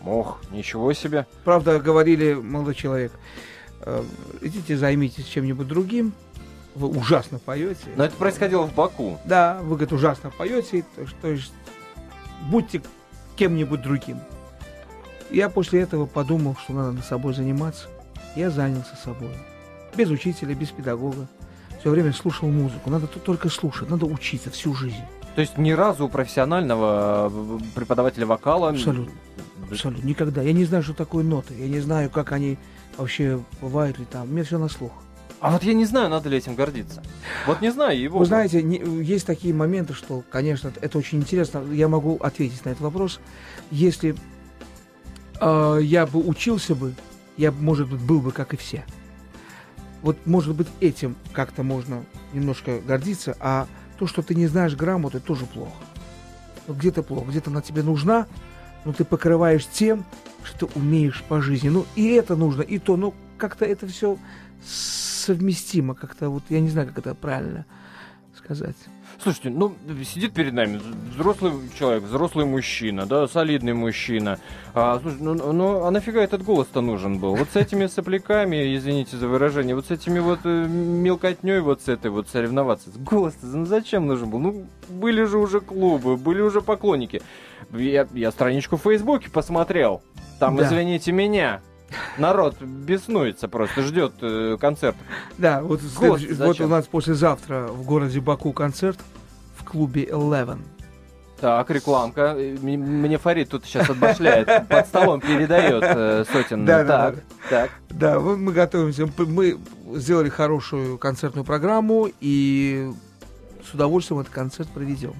Ох, 0.05 0.39
ничего 0.51 0.93
себе. 0.93 1.27
Правда, 1.43 1.79
говорили, 1.79 2.33
молодой 2.33 2.73
человек, 2.73 3.11
э, 3.81 4.03
идите 4.41 4.77
займитесь 4.77 5.25
чем-нибудь 5.25 5.67
другим, 5.67 6.13
вы 6.75 6.87
ужасно 6.87 7.39
поете. 7.39 7.89
Но 7.97 8.05
это 8.05 8.15
происходило 8.15 8.65
в 8.65 8.73
Баку. 8.73 9.19
Да, 9.25 9.59
вы, 9.61 9.75
говорит, 9.75 9.91
ужасно 9.91 10.31
поете, 10.31 10.85
то, 10.95 11.05
то 11.21 11.27
есть 11.27 11.53
будьте 12.49 12.81
кем-нибудь 13.35 13.81
другим. 13.81 14.19
Я 15.29 15.49
после 15.49 15.81
этого 15.81 16.05
подумал, 16.05 16.55
что 16.63 16.73
надо 16.73 16.91
над 16.93 17.05
собой 17.05 17.33
заниматься. 17.33 17.87
Я 18.35 18.49
занялся 18.49 18.95
собой. 18.95 19.31
Без 19.95 20.09
учителя, 20.09 20.55
без 20.55 20.69
педагога. 20.69 21.27
Все 21.79 21.89
время 21.89 22.11
слушал 22.13 22.49
музыку. 22.49 22.89
Надо 22.89 23.07
тут 23.07 23.23
только 23.23 23.49
слушать, 23.49 23.89
надо 23.89 24.05
учиться 24.05 24.49
всю 24.49 24.73
жизнь. 24.73 25.03
То 25.35 25.41
есть 25.41 25.57
ни 25.57 25.71
разу 25.71 26.05
у 26.05 26.09
профессионального 26.09 27.31
э, 27.31 27.59
преподавателя 27.75 28.25
вокала... 28.25 28.69
Абсолютно. 28.69 29.13
Абсолютно. 29.71 30.05
Никогда. 30.05 30.41
Я 30.41 30.51
не 30.51 30.65
знаю, 30.65 30.83
что 30.83 30.93
такое 30.93 31.23
ноты. 31.23 31.53
Я 31.57 31.67
не 31.67 31.79
знаю, 31.79 32.09
как 32.09 32.31
они 32.31 32.57
вообще 32.97 33.39
бывают 33.61 33.99
ли 33.99 34.05
там. 34.05 34.31
Меня 34.31 34.43
все 34.43 34.57
на 34.57 34.67
слух. 34.67 34.91
А 35.39 35.51
вот 35.51 35.63
я 35.63 35.73
не 35.73 35.85
знаю, 35.85 36.09
надо 36.09 36.27
ли 36.27 36.37
этим 36.37 36.55
гордиться. 36.55 37.01
Вот 37.47 37.61
не 37.61 37.71
знаю 37.71 37.97
его. 37.97 38.19
Вы 38.19 38.25
знаете, 38.25 38.61
не, 38.61 38.77
есть 39.01 39.25
такие 39.25 39.53
моменты, 39.53 39.93
что, 39.93 40.23
конечно, 40.29 40.73
это 40.81 40.97
очень 40.97 41.19
интересно. 41.19 41.63
Я 41.71 41.87
могу 41.87 42.17
ответить 42.17 42.65
на 42.65 42.69
этот 42.69 42.81
вопрос. 42.81 43.21
Если 43.71 44.15
э, 45.39 45.79
я 45.81 46.05
бы 46.05 46.19
учился 46.19 46.75
бы, 46.75 46.93
я, 47.37 47.53
может 47.53 47.89
быть, 47.89 48.01
был 48.01 48.19
бы 48.19 48.31
как 48.33 48.53
и 48.53 48.57
все. 48.57 48.83
Вот, 50.01 50.17
может 50.25 50.55
быть, 50.55 50.67
этим 50.79 51.15
как-то 51.33 51.63
можно 51.63 52.03
немножко 52.33 52.79
гордиться, 52.79 53.35
а 53.39 53.67
то, 53.97 54.07
что 54.07 54.21
ты 54.21 54.35
не 54.35 54.47
знаешь 54.47 54.75
грамоты, 54.75 55.19
тоже 55.19 55.45
плохо. 55.45 55.71
Вот 56.67 56.77
где-то 56.77 57.03
плохо, 57.03 57.29
где-то 57.29 57.49
она 57.49 57.61
тебе 57.61 57.83
нужна, 57.83 58.27
но 58.85 58.93
ты 58.93 59.03
покрываешь 59.03 59.67
тем, 59.67 60.05
что 60.43 60.67
ты 60.67 60.79
умеешь 60.79 61.23
по 61.27 61.41
жизни. 61.41 61.69
Ну, 61.69 61.85
и 61.95 62.07
это 62.11 62.35
нужно, 62.35 62.61
и 62.61 62.79
то, 62.79 62.95
ну, 62.95 63.13
как-то 63.37 63.65
это 63.65 63.87
все 63.87 64.17
совместимо, 64.65 65.95
как-то 65.95 66.29
вот, 66.29 66.43
я 66.49 66.61
не 66.61 66.69
знаю, 66.69 66.87
как 66.87 66.99
это 66.99 67.15
правильно 67.15 67.65
сказать. 68.55 68.75
Слушайте, 69.21 69.49
ну, 69.49 69.75
сидит 70.03 70.33
перед 70.33 70.53
нами 70.53 70.79
взрослый 71.15 71.53
человек, 71.77 72.03
взрослый 72.03 72.45
мужчина, 72.45 73.05
да, 73.05 73.27
солидный 73.27 73.73
мужчина. 73.73 74.39
А, 74.73 74.99
слушай, 74.99 75.17
ну, 75.19 75.53
ну, 75.53 75.83
а 75.83 75.91
нафига 75.91 76.21
этот 76.21 76.43
голос-то 76.43 76.81
нужен 76.81 77.19
был? 77.19 77.35
Вот 77.35 77.49
с 77.53 77.55
этими 77.55 77.87
сопляками, 77.87 78.75
извините 78.75 79.17
за 79.17 79.27
выражение, 79.27 79.75
вот 79.75 79.87
с 79.87 79.91
этими 79.91 80.19
вот 80.19 80.39
э, 80.45 80.67
мелкотней 80.67 81.59
вот 81.59 81.81
с 81.81 81.87
этой 81.87 82.11
вот 82.11 82.29
соревноваться. 82.29 82.89
Голос-то 82.95 83.45
ну, 83.45 83.65
зачем 83.65 84.07
нужен 84.07 84.29
был? 84.29 84.39
Ну, 84.39 84.65
были 84.87 85.23
же 85.23 85.37
уже 85.37 85.59
клубы, 85.59 86.17
были 86.17 86.41
уже 86.41 86.61
поклонники. 86.61 87.21
Я, 87.71 88.07
я 88.13 88.31
страничку 88.31 88.77
в 88.77 88.81
Фейсбуке 88.81 89.29
посмотрел. 89.29 90.01
Там, 90.39 90.55
да. 90.55 90.65
извините 90.65 91.11
меня, 91.11 91.61
Народ 92.17 92.61
беснуется 92.61 93.47
просто, 93.47 93.81
ждет 93.81 94.13
э, 94.21 94.57
концерт. 94.59 94.95
Да, 95.37 95.61
вот, 95.61 95.81
Год, 95.99 96.21
вот 96.37 96.61
у 96.61 96.67
нас 96.67 96.85
послезавтра 96.87 97.67
в 97.67 97.83
городе 97.83 98.19
Баку 98.19 98.53
концерт 98.53 98.99
в 99.57 99.63
клубе 99.63 100.05
Eleven. 100.05 100.59
Так, 101.39 101.69
рекламка. 101.69 102.35
Мне 102.61 103.17
Фарид 103.17 103.49
тут 103.49 103.65
сейчас 103.65 103.89
отбашляет, 103.89 104.67
под 104.67 104.87
столом 104.87 105.21
передает 105.21 105.83
э, 105.83 106.25
сотен. 106.31 106.65
Да, 106.65 106.83
так, 106.83 107.15
да, 107.15 107.21
так. 107.49 107.71
Да, 107.89 108.19
вот 108.19 108.37
мы 108.37 108.51
готовимся. 108.51 109.09
Мы 109.17 109.57
сделали 109.95 110.29
хорошую 110.29 110.97
концертную 110.97 111.45
программу 111.45 112.09
и 112.19 112.91
с 113.69 113.73
удовольствием 113.73 114.19
этот 114.19 114.33
концерт 114.33 114.69
проведем. 114.69 115.13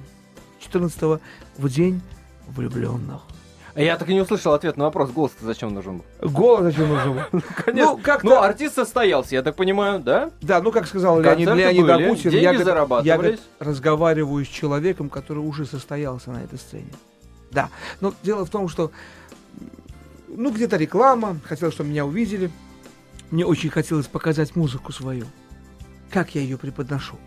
14 0.60 1.22
в 1.58 1.70
день 1.70 2.02
влюбленных. 2.48 3.22
Я 3.84 3.98
так 3.98 4.10
и 4.10 4.14
не 4.14 4.22
услышал 4.22 4.54
ответ 4.54 4.78
на 4.78 4.86
вопрос, 4.86 5.12
голос-то 5.12 5.46
зачем 5.46 5.74
нужен 5.74 5.98
был? 5.98 6.30
Голос 6.30 6.64
зачем 6.64 6.90
нужен 6.90 7.14
был? 7.14 7.22
Ну, 7.32 7.42
конечно. 7.56 7.92
Ну, 7.92 7.98
как 7.98 8.24
ну, 8.24 8.42
артист 8.42 8.76
состоялся, 8.76 9.36
я 9.36 9.42
так 9.42 9.56
понимаю, 9.56 10.00
да? 10.00 10.32
Да, 10.42 10.62
ну, 10.62 10.72
как 10.72 10.88
сказал 10.88 11.20
Леонид, 11.22 11.48
Леонид 11.48 11.90
Агутин, 11.90 12.32
я, 12.32 12.52
я 13.04 13.38
разговариваю 13.60 14.44
с 14.46 14.50
человеком, 14.50 15.10
который 15.10 15.40
уже 15.40 15.66
состоялся 15.66 16.32
на 16.32 16.44
этой 16.44 16.60
сцене. 16.60 16.92
Да, 17.52 17.70
но 18.02 18.14
дело 18.22 18.46
в 18.46 18.50
том, 18.50 18.68
что 18.68 18.92
ну, 20.28 20.52
где-то 20.52 20.78
реклама, 20.78 21.40
хотел, 21.46 21.72
чтобы 21.72 21.90
меня 21.90 22.06
увидели. 22.06 22.52
Мне 23.32 23.46
очень 23.46 23.70
хотелось 23.70 24.08
показать 24.08 24.56
музыку 24.56 24.92
свою. 24.92 25.26
Как 26.12 26.36
я 26.36 26.42
ее 26.42 26.58
преподношу. 26.58 27.18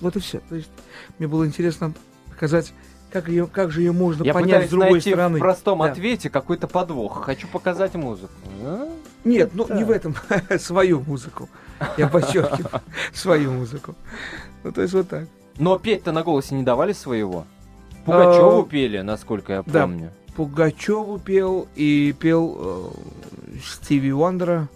Вот 0.00 0.16
и 0.16 0.20
все. 0.20 0.40
То 0.48 0.56
есть 0.56 0.70
мне 1.18 1.28
было 1.28 1.46
интересно 1.46 1.92
показать 2.30 2.72
как, 3.12 3.28
ее, 3.28 3.46
как 3.46 3.70
же 3.70 3.82
ее 3.82 3.92
можно 3.92 4.24
Я 4.24 4.32
понять 4.32 4.66
с 4.66 4.70
другой 4.70 4.92
найти 4.92 5.10
стороны? 5.10 5.38
в 5.38 5.40
простом 5.40 5.80
да. 5.80 5.86
ответе 5.86 6.30
какой-то 6.30 6.66
подвох. 6.66 7.24
Хочу 7.24 7.46
показать 7.46 7.94
музыку. 7.94 8.32
А? 8.62 8.88
Нет, 9.24 9.50
ну 9.54 9.66
да. 9.66 9.76
не 9.76 9.84
в 9.84 9.90
этом. 9.90 10.16
свою 10.58 11.00
музыку. 11.00 11.48
Я 11.98 12.08
подчеркиваю. 12.08 12.80
свою 13.12 13.52
музыку. 13.52 13.94
Ну, 14.64 14.72
то 14.72 14.82
есть 14.82 14.94
вот 14.94 15.08
так. 15.08 15.26
Но 15.58 15.78
петь-то 15.78 16.12
на 16.12 16.22
голосе 16.22 16.54
не 16.54 16.62
давали 16.62 16.92
своего? 16.92 17.44
Пугачеву 18.06 18.62
а, 18.62 18.64
пели, 18.64 19.00
насколько 19.00 19.52
я 19.52 19.62
помню. 19.62 20.10
Да, 20.26 20.34
Пугачеву 20.34 21.18
пел 21.18 21.68
и 21.76 22.14
пел 22.18 22.56
э, 22.58 23.58
Стиви 23.62 24.12
Уандера, 24.12 24.68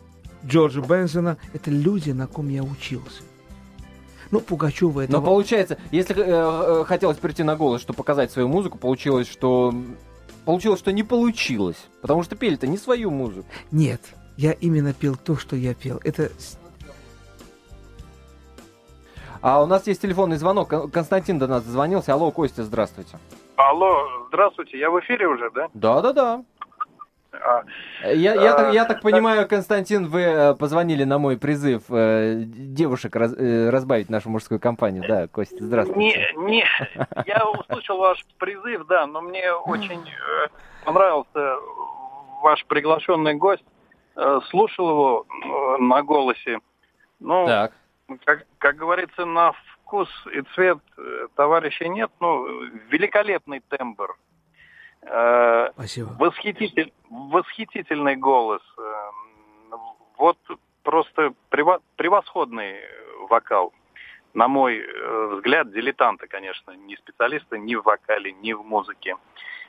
Джорджа 0.45 0.83
Бенсона. 0.83 1.39
Это 1.55 1.71
люди, 1.71 2.11
на 2.11 2.27
ком 2.27 2.49
я 2.51 2.63
учился. 2.63 3.23
Ну, 4.31 4.41
Пугачева 4.41 5.03
это... 5.03 5.13
Но 5.13 5.23
получается, 5.23 5.79
если 5.91 6.17
э, 6.17 6.81
э, 6.81 6.85
хотелось 6.85 7.19
прийти 7.19 7.43
на 7.43 7.57
голос, 7.57 7.81
чтобы 7.81 7.97
показать 7.97 8.31
свою 8.31 8.49
музыку, 8.49 8.79
получилось, 8.79 9.29
что... 9.29 9.75
Получилось, 10.45 10.79
что 10.79 10.93
не 10.93 11.03
получилось. 11.03 11.89
Потому 12.01 12.23
что 12.23 12.37
пели-то 12.37 12.67
не 12.67 12.79
свою 12.79 13.11
музыку. 13.11 13.49
Нет, 13.73 14.01
я 14.37 14.53
именно 14.53 14.93
пел 14.93 15.17
то, 15.17 15.37
что 15.37 15.57
я 15.57 15.75
пел. 15.75 16.01
Это... 16.05 16.31
А 19.41 19.63
у 19.63 19.67
нас 19.67 19.87
есть 19.87 20.03
телефонный 20.03 20.37
звонок. 20.37 20.93
Константин 20.93 21.39
до 21.39 21.47
нас 21.47 21.65
звонился. 21.65 22.13
Алло, 22.13 22.31
Костя, 22.31 22.65
здравствуйте. 22.65 23.19
Алло, 23.57 24.07
здравствуйте. 24.29 24.79
Я 24.79 24.91
в 24.91 25.01
эфире 25.01 25.27
уже, 25.29 25.51
да? 25.51 25.69
Да-да-да. 25.75 26.35
А, 26.35 26.56
я, 28.03 28.35
я, 28.35 28.53
а, 28.53 28.57
так, 28.57 28.75
я 28.75 28.85
так 28.85 29.03
понимаю, 29.03 29.49
Константин, 29.49 30.07
вы 30.07 30.23
э, 30.23 30.55
позвонили 30.55 31.05
на 31.05 31.19
мой 31.19 31.39
призыв 31.39 31.85
э, 31.91 32.43
девушек 32.47 33.17
раз, 33.17 33.35
э, 33.37 33.71
разбавить 33.71 34.11
нашу 34.11 34.31
мужскую 34.31 34.61
компанию. 34.61 35.05
Да, 35.07 35.29
Костя, 35.29 35.65
здравствуйте. 35.65 36.33
Не, 36.37 36.45
не, 36.45 36.67
я 37.27 37.49
услышал 37.49 37.99
ваш 37.99 38.25
призыв, 38.39 38.87
да, 38.87 39.07
но 39.07 39.21
мне 39.21 39.53
очень 39.53 40.03
понравился 40.85 41.57
ваш 42.43 42.65
приглашенный 42.67 43.35
гость. 43.35 43.65
Слушал 44.49 44.89
его 44.89 45.27
на 45.79 46.03
голосе. 46.03 46.59
Ну, 47.21 47.47
так. 47.47 47.73
Как, 48.25 48.47
как 48.59 48.77
говорится, 48.77 49.25
на 49.25 49.53
вкус 49.53 50.09
и 50.33 50.41
цвет 50.55 50.79
товарища 51.35 51.89
нет, 51.89 52.11
ну, 52.21 52.47
великолепный 52.89 53.61
тембр 53.69 54.17
Э, 55.09 55.71
Спасибо. 55.75 56.17
Восхититель, 56.19 56.93
восхитительный 57.11 58.17
голос. 58.17 58.63
Э, 58.79 59.77
вот 60.19 60.39
просто 60.83 61.33
превосходный 61.51 62.77
вокал. 63.29 63.73
На 64.35 64.49
мой 64.49 64.79
э, 64.79 65.27
взгляд, 65.35 65.73
дилетанты, 65.73 66.27
конечно, 66.27 66.73
не 66.73 66.97
специалисты 66.97 67.59
ни 67.59 67.75
в 67.75 67.83
вокале, 67.83 68.33
ни 68.33 68.53
в 68.53 68.63
музыке. 68.63 69.17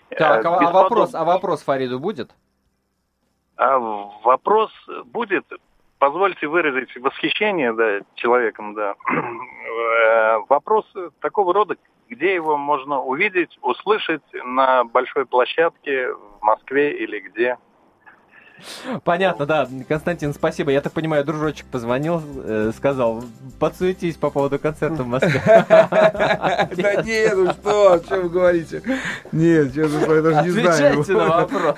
Так, 0.10 0.46
а, 0.46 0.58
а 0.58 0.72
вопрос, 0.72 1.15
а 1.15 1.24
вопрос 1.24 1.63
Фариду 1.63 2.00
будет? 2.00 2.32
А 3.56 3.77
вопрос 3.77 4.72
будет. 5.06 5.46
Позвольте 6.00 6.48
выразить 6.48 6.96
восхищение 6.98 7.74
да, 7.74 8.00
человеком, 8.15 8.75
да. 8.75 8.96
Вопрос 10.49 10.85
такого 11.21 11.53
рода, 11.53 11.75
где 12.09 12.33
его 12.33 12.57
можно 12.57 13.01
увидеть, 13.01 13.57
услышать 13.61 14.23
на 14.33 14.83
большой 14.83 15.25
площадке 15.25 16.11
в 16.13 16.41
Москве 16.41 16.97
или 16.97 17.19
где? 17.19 17.57
Понятно, 19.03 19.45
да. 19.45 19.67
Константин, 19.87 20.33
спасибо. 20.33 20.71
Я 20.71 20.81
так 20.81 20.93
понимаю, 20.93 21.23
дружочек 21.23 21.67
позвонил, 21.67 22.21
э, 22.43 22.71
сказал, 22.75 23.23
подсуетись 23.59 24.15
по 24.15 24.31
поводу 24.31 24.57
концерта 24.57 25.03
в 25.03 25.07
Москве. 25.07 25.41
Да 26.77 27.01
нет, 27.03 27.33
ну 27.35 27.51
что, 27.51 27.93
о 27.93 27.99
чем 27.99 28.23
вы 28.23 28.29
говорите? 28.29 28.81
Нет, 29.31 29.73
честно 29.73 29.99
говоря, 29.99 30.21
даже 30.21 30.43
не 30.43 30.49
знаю. 30.49 30.99
Отвечайте 31.01 31.13
на 31.13 31.27
вопрос. 31.27 31.77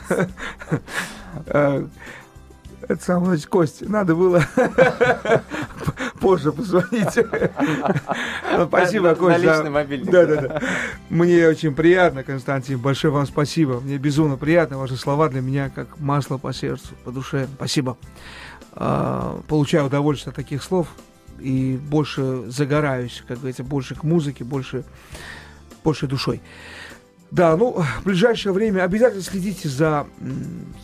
Это 2.90 3.04
самое, 3.04 3.40
Костя, 3.48 3.88
надо 3.88 4.16
было 4.16 4.44
позже 6.20 6.52
позвонить. 6.52 7.20
Ну, 8.58 8.66
спасибо, 8.66 9.14
Костя. 9.14 9.64
Да, 10.12 10.26
да, 10.26 10.42
да. 10.42 10.62
Мне 11.12 11.48
очень 11.48 11.76
приятно, 11.76 12.24
Константин. 12.24 12.80
Большое 12.80 13.14
вам 13.14 13.28
спасибо. 13.28 13.80
Мне 13.80 14.00
безумно 14.00 14.38
приятно. 14.38 14.80
Ваши 14.80 14.98
слова 14.98 15.30
для 15.30 15.42
меня 15.42 15.70
как 15.70 16.00
масло 16.00 16.40
по 16.40 16.52
сердцу, 16.52 16.96
по 17.04 17.12
душе. 17.12 17.48
Спасибо. 17.58 17.96
А, 18.74 19.40
получаю 19.48 19.86
удовольствие 19.86 20.32
от 20.32 20.36
таких 20.36 20.64
слов 20.64 20.88
и 21.40 21.80
больше 21.92 22.46
загораюсь, 22.48 23.24
как 23.28 23.38
говорится, 23.38 23.64
больше 23.64 23.94
к 23.94 24.02
музыке, 24.02 24.44
больше, 24.44 24.84
больше 25.84 26.08
душой. 26.08 26.42
Да, 27.32 27.56
ну, 27.56 27.84
в 28.02 28.06
ближайшее 28.06 28.54
время 28.54 28.84
обязательно 28.84 29.22
следите 29.22 29.70
за 29.70 30.08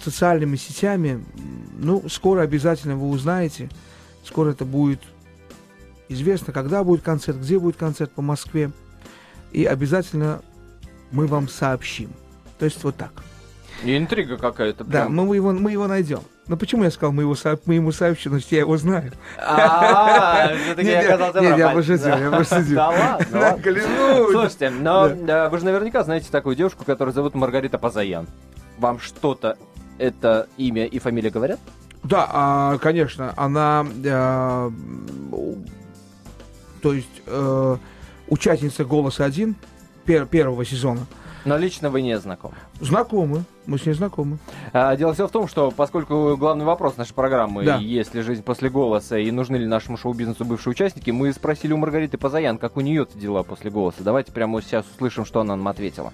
социальными 0.04 0.56
сетями 0.58 1.26
ну, 1.78 2.08
скоро 2.10 2.42
обязательно 2.42 2.96
вы 2.96 3.10
узнаете. 3.10 3.70
Скоро 4.24 4.52
это 4.52 4.66
будет 4.66 5.02
известно, 6.10 6.54
когда 6.54 6.84
будет 6.84 7.02
концерт, 7.02 7.38
где 7.38 7.60
будет 7.60 7.76
концерт 7.76 8.12
по 8.12 8.22
Москве. 8.22 8.72
И 9.52 9.66
обязательно 9.66 10.42
мы 11.12 11.28
вам 11.28 11.48
сообщим. 11.48 12.12
То 12.60 12.66
есть 12.66 12.84
вот 12.84 12.96
так. 12.96 13.12
И 13.84 13.96
интрига 13.96 14.38
какая-то. 14.38 14.84
Да, 14.84 15.10
мы 15.10 15.36
его, 15.36 15.52
мы 15.52 15.72
его 15.72 15.88
найдем. 15.88 16.22
Ну 16.48 16.58
почему 16.58 16.84
я 16.84 16.92
сказал, 16.92 17.12
мы, 17.12 17.24
его, 17.24 17.36
мы 17.66 17.76
ему 17.76 17.92
сообщим, 17.92 18.32
значит, 18.32 18.52
я 18.52 18.60
его 18.60 18.78
знаю. 18.78 19.12
А, 19.38 20.56
все-таки 20.56 20.90
я 20.90 21.00
оказался 21.16 21.40
Нет, 21.40 21.58
я 21.58 21.70
пошутил, 21.70 22.18
я 22.18 22.32
пошутил. 22.32 22.76
Да 22.76 22.90
ладно, 22.90 23.60
Слушайте, 24.32 24.70
но 24.70 25.10
вы 25.50 25.58
же 25.58 25.66
наверняка 25.66 26.04
знаете 26.04 26.28
такую 26.30 26.56
девушку, 26.56 26.84
которую 26.86 27.14
зовут 27.14 27.34
Маргарита 27.34 27.80
Пазаян. 27.80 28.28
Вам 28.78 29.00
что-то 29.00 29.58
это 29.98 30.48
имя 30.58 30.86
и 30.86 31.00
фамилия 31.00 31.32
говорят? 31.32 31.60
Да, 32.04 32.30
а, 32.32 32.78
конечно, 32.78 33.34
она, 33.36 33.84
э, 34.04 34.72
то 36.82 36.94
есть 36.94 37.22
э, 37.26 37.78
участница 38.28 38.86
«Голоса 38.86 39.26
один 39.26 39.56
пер, 40.06 40.28
первого 40.28 40.64
сезона. 40.66 41.08
Но 41.46 41.58
лично 41.58 41.92
вы 41.92 42.02
не 42.02 42.18
знакомы? 42.18 42.56
Знакомы. 42.80 43.44
Мы 43.68 43.78
с 43.78 43.86
ней 43.86 43.94
знакомы. 43.94 44.40
А, 44.74 44.96
дело 44.96 45.14
все 45.14 45.28
в 45.28 45.32
том, 45.32 45.48
что 45.48 45.72
поскольку 45.72 46.36
главный 46.38 46.66
вопрос 46.66 46.98
нашей 46.98 47.14
программы, 47.14 47.64
да. 47.64 47.78
есть 47.78 48.14
ли 48.14 48.22
жизнь 48.22 48.44
после 48.44 48.70
голоса 48.70 49.18
и 49.18 49.30
нужны 49.32 49.56
ли 49.58 49.68
нашему 49.68 49.98
шоу-бизнесу 49.98 50.44
бывшие 50.44 50.72
участники, 50.72 51.12
мы 51.12 51.32
спросили 51.34 51.74
у 51.74 51.78
Маргариты 51.78 52.18
Позаян, 52.18 52.58
как 52.58 52.78
у 52.78 52.82
нее 52.82 53.08
дела 53.14 53.44
после 53.44 53.70
голоса. 53.72 54.04
Давайте 54.04 54.32
прямо 54.32 54.62
сейчас 54.62 54.86
услышим, 54.96 55.26
что 55.26 55.40
она 55.40 55.56
нам 55.56 55.68
ответила. 55.68 56.12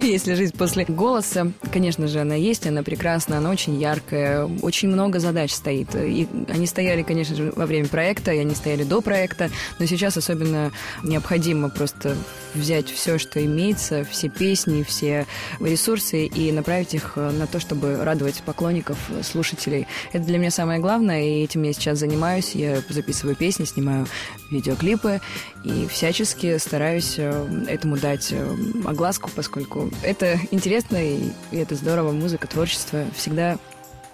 Если 0.02 0.34
жизнь 0.34 0.56
после 0.56 0.84
голоса, 0.86 1.52
конечно 1.72 2.08
же, 2.08 2.20
она 2.20 2.34
есть, 2.34 2.66
она 2.66 2.82
прекрасна, 2.82 3.36
она 3.36 3.50
очень 3.50 3.78
яркая, 3.78 4.46
очень 4.62 4.88
много 4.88 5.18
задач 5.18 5.52
стоит. 5.52 5.94
И 5.94 6.26
они 6.48 6.66
стояли, 6.66 7.02
конечно 7.02 7.36
же, 7.36 7.52
во 7.54 7.66
время 7.66 7.86
проекта, 7.86 8.32
и 8.32 8.38
они 8.38 8.54
стояли 8.54 8.84
до 8.84 9.02
проекта, 9.02 9.50
но 9.78 9.86
сейчас 9.86 10.16
особенно 10.16 10.72
необходимо 11.02 11.68
просто 11.68 12.16
взять 12.54 12.88
все, 12.88 13.18
что 13.18 13.44
имеется, 13.44 14.04
все 14.04 14.28
песни, 14.28 14.82
все 14.82 15.26
ресурсы 15.60 16.26
и 16.26 16.50
направить 16.50 16.94
их 16.94 17.16
на 17.16 17.46
то, 17.46 17.60
чтобы 17.60 18.02
радовать 18.02 18.42
поклонников, 18.44 18.98
слушателей. 19.22 19.86
Это 20.12 20.24
для 20.24 20.38
меня 20.38 20.50
самое 20.50 20.80
главное, 20.80 21.22
и 21.22 21.44
этим 21.44 21.62
я 21.62 21.72
сейчас 21.72 21.98
занимаюсь. 21.98 22.54
Я 22.54 22.82
записываю 22.88 23.36
песни, 23.36 23.64
снимаю 23.64 24.06
видеоклипы 24.50 25.20
и 25.64 25.86
всячески 25.86 26.58
стараюсь 26.58 27.14
э, 27.18 27.64
этому 27.68 27.96
дать 27.96 28.32
э, 28.32 28.56
огласку, 28.84 29.30
поскольку 29.34 29.89
это 30.02 30.38
интересно, 30.50 30.96
и, 30.96 31.30
это 31.52 31.74
здорово. 31.74 32.12
Музыка, 32.12 32.46
творчество 32.46 33.04
всегда 33.14 33.58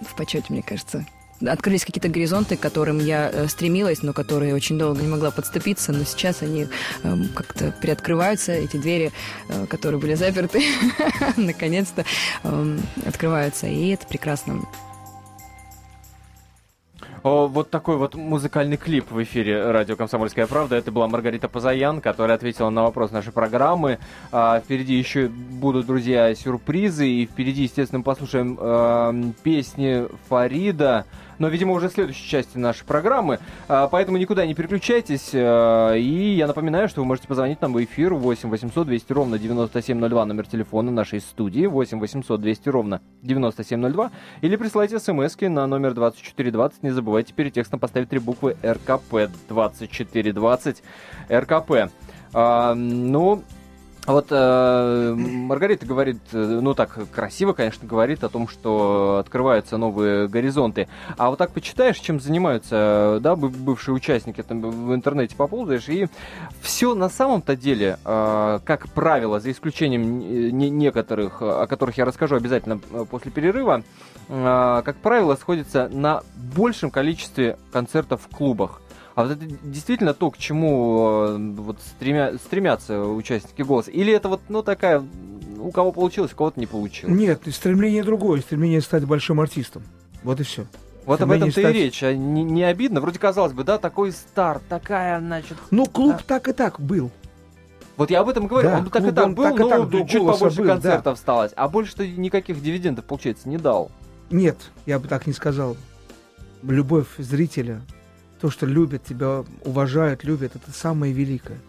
в 0.01 0.15
почете, 0.15 0.45
мне 0.49 0.61
кажется. 0.61 1.05
Открылись 1.45 1.85
какие-то 1.85 2.09
горизонты, 2.09 2.57
к 2.57 2.59
которым 2.59 2.97
я 2.97 3.29
э, 3.31 3.47
стремилась, 3.47 4.01
но 4.01 4.11
которые 4.11 4.55
очень 4.55 4.79
долго 4.79 5.01
не 5.01 5.07
могла 5.07 5.29
подступиться, 5.29 5.91
но 5.91 6.03
сейчас 6.03 6.41
они 6.41 6.67
э, 7.03 7.15
как-то 7.35 7.71
приоткрываются, 7.79 8.53
эти 8.53 8.77
двери, 8.77 9.11
э, 9.49 9.67
которые 9.67 10.01
были 10.01 10.15
заперты, 10.15 10.63
наконец-то 11.37 12.05
э, 12.43 12.77
открываются, 13.05 13.67
и 13.67 13.89
это 13.89 14.07
прекрасно 14.07 14.63
вот 17.27 17.69
такой 17.69 17.97
вот 17.97 18.15
музыкальный 18.15 18.77
клип 18.77 19.11
в 19.11 19.21
эфире 19.23 19.71
радио 19.71 19.95
«Комсомольская 19.95 20.47
правда». 20.47 20.75
Это 20.75 20.91
была 20.91 21.07
Маргарита 21.07 21.47
Позаян, 21.47 22.01
которая 22.01 22.37
ответила 22.37 22.69
на 22.69 22.83
вопрос 22.83 23.11
нашей 23.11 23.31
программы. 23.33 23.99
А, 24.31 24.59
впереди 24.59 24.95
еще 24.95 25.27
будут, 25.27 25.85
друзья, 25.85 26.33
сюрпризы. 26.33 27.07
И 27.07 27.25
впереди, 27.25 27.63
естественно, 27.63 28.01
послушаем 28.01 28.57
э, 28.59 29.31
песни 29.43 30.07
Фарида 30.29 31.05
но, 31.39 31.47
видимо, 31.47 31.73
уже 31.73 31.89
в 31.89 31.93
следующей 31.93 32.27
части 32.27 32.57
нашей 32.57 32.85
программы. 32.85 33.39
А, 33.67 33.87
поэтому 33.87 34.17
никуда 34.17 34.45
не 34.45 34.53
переключайтесь. 34.53 35.31
А, 35.33 35.93
и 35.93 36.35
я 36.35 36.47
напоминаю, 36.47 36.89
что 36.89 37.01
вы 37.01 37.07
можете 37.07 37.27
позвонить 37.27 37.61
нам 37.61 37.73
в 37.73 37.83
эфир 37.83 38.13
8 38.13 38.49
800 38.49 38.87
200 38.87 39.13
ровно 39.13 39.39
9702, 39.39 40.25
номер 40.25 40.47
телефона 40.47 40.91
нашей 40.91 41.19
студии 41.19 41.65
8 41.65 41.99
800 41.99 42.41
200 42.41 42.69
ровно 42.69 43.01
9702, 43.21 44.11
или 44.41 44.55
присылайте 44.55 44.99
смс 44.99 45.35
на 45.41 45.67
номер 45.67 45.93
2420. 45.93 46.83
Не 46.83 46.91
забывайте 46.91 47.33
перед 47.33 47.53
текстом 47.53 47.79
поставить 47.79 48.09
три 48.09 48.19
буквы 48.19 48.55
РКП 48.63 49.29
2420 49.49 50.83
РКП. 51.29 51.91
А, 52.33 52.73
ну, 52.75 53.43
вот 54.13 54.27
э, 54.29 55.13
Маргарита 55.17 55.85
говорит, 55.85 56.21
э, 56.31 56.59
ну 56.61 56.73
так 56.73 56.97
красиво, 57.11 57.51
конечно, 57.51 57.85
говорит 57.85 58.23
о 58.23 58.29
том, 58.29 58.47
что 58.47 59.17
открываются 59.19 59.77
новые 59.77 60.29
горизонты. 60.29 60.87
А 61.17 61.29
вот 61.29 61.37
так 61.37 61.51
почитаешь, 61.51 61.97
чем 61.97 62.21
занимаются, 62.21 63.19
да, 63.21 63.35
бывшие 63.35 63.93
участники, 63.93 64.41
там 64.41 64.61
в 64.61 64.95
интернете 64.95 65.35
поползаешь, 65.35 65.89
и 65.89 66.07
все 66.61 66.95
на 66.95 67.09
самом-то 67.09 67.57
деле, 67.57 67.99
э, 68.05 68.59
как 68.63 68.87
правило, 68.89 69.41
за 69.41 69.51
исключением 69.51 70.19
не 70.57 70.69
некоторых, 70.69 71.41
о 71.41 71.67
которых 71.67 71.97
я 71.97 72.05
расскажу 72.05 72.37
обязательно 72.37 72.79
э, 72.91 73.05
после 73.09 73.29
перерыва, 73.29 73.83
э, 74.29 74.81
как 74.85 74.95
правило, 74.97 75.35
сходится 75.35 75.89
на 75.89 76.23
большем 76.35 76.91
количестве 76.91 77.57
концертов 77.73 78.21
в 78.29 78.33
клубах. 78.33 78.81
А 79.17 79.23
вот 79.23 79.31
это 79.31 79.47
действительно 79.63 80.13
то, 80.13 80.29
к 80.29 80.37
чему 80.37 81.25
э, 81.27 81.37
вот 81.55 81.79
стремя, 81.81 82.37
стремятся 82.37 83.01
участники 83.01 83.63
голоса? 83.63 83.89
Или 83.89 84.13
это 84.13 84.29
вот, 84.29 84.41
ну, 84.47 84.61
такая, 84.61 85.03
у 85.57 85.71
кого 85.71 85.91
получилось, 85.91 86.33
у 86.33 86.35
кого-то 86.35 86.59
не 86.59 86.67
получилось? 86.67 87.17
Нет, 87.17 87.41
стремление 87.51 88.03
другое, 88.03 88.41
стремление 88.41 88.79
стать 88.79 89.05
большим 89.05 89.39
артистом. 89.39 89.81
Вот 90.21 90.39
и 90.39 90.43
все. 90.43 90.67
Вот 91.07 91.19
об 91.19 91.31
этом-то 91.31 91.59
стать... 91.59 91.75
и 91.75 91.79
речь. 91.79 92.03
А 92.03 92.13
не, 92.13 92.43
не 92.43 92.63
обидно? 92.63 93.01
Вроде 93.01 93.17
казалось 93.17 93.53
бы, 93.53 93.63
да, 93.63 93.79
такой 93.79 94.11
старт, 94.11 94.61
такая, 94.69 95.19
значит... 95.19 95.57
Ну, 95.71 95.87
клуб 95.87 96.17
да. 96.17 96.23
так 96.27 96.47
и 96.49 96.53
так 96.53 96.79
был. 96.79 97.09
Вот 97.95 98.11
я 98.11 98.19
об 98.19 98.29
этом 98.29 98.45
говорю. 98.45 98.69
Да, 98.69 98.77
он 98.77 98.85
так 98.87 99.03
и 99.03 99.11
так 99.11 99.33
был, 99.33 99.43
так 99.45 99.57
но 99.57 99.87
так, 99.87 100.09
чуть 100.11 100.23
побольше 100.23 100.61
был, 100.61 100.67
концертов 100.67 101.03
да. 101.03 101.11
осталось. 101.13 101.53
А 101.55 101.67
больше-то 101.67 102.07
никаких 102.07 102.61
дивидендов, 102.61 103.05
получается, 103.05 103.49
не 103.49 103.57
дал. 103.57 103.89
Нет, 104.29 104.57
я 104.85 104.99
бы 104.99 105.07
так 105.07 105.25
не 105.25 105.33
сказал. 105.33 105.75
Любовь 106.61 107.07
зрителя 107.17 107.81
то, 108.39 108.49
что 108.49 108.65
любят 108.65 109.03
тебя, 109.03 109.43
уважают, 109.63 110.23
любят, 110.23 110.55
это 110.55 110.71
самое 110.71 111.13
великое. 111.13 111.59